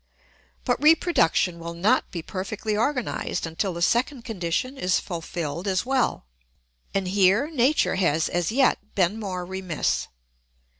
But 0.65 0.81
reproduction 0.81 1.59
will 1.59 1.75
not 1.75 2.09
be 2.09 2.23
perfectly 2.23 2.75
organised 2.75 3.45
until 3.45 3.71
the 3.71 3.83
second 3.83 4.25
condition 4.25 4.75
is 4.75 4.99
fulfilled 4.99 5.67
as 5.67 5.85
well, 5.85 6.25
and 6.91 7.07
here 7.07 7.51
nature 7.51 7.97
has 7.97 8.27
as 8.27 8.51
yet 8.51 8.95
been 8.95 9.19
more 9.19 9.45
remiss. 9.45 10.07